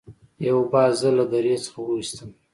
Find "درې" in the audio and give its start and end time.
1.33-1.53